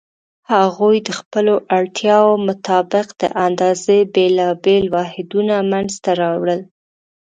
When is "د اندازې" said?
3.21-3.97